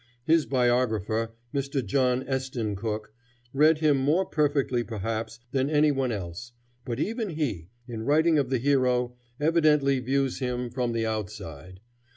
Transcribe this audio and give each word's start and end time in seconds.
His 0.23 0.47
biographer, 0.47 1.29
Mr. 1.53 1.85
John 1.85 2.27
Esten 2.27 2.75
Cooke, 2.75 3.13
read 3.53 3.77
him 3.81 3.97
more 3.97 4.25
perfectly 4.25 4.83
perhaps 4.83 5.39
than 5.51 5.69
any 5.69 5.91
one 5.91 6.11
else, 6.11 6.53
but 6.85 6.99
even 6.99 7.29
he, 7.29 7.69
in 7.87 8.01
writing 8.01 8.39
of 8.39 8.49
the 8.49 8.57
hero, 8.57 9.15
evidently 9.39 9.99
views 9.99 10.39
him 10.39 10.71
from 10.71 10.93
the 10.93 11.05
outside. 11.05 11.81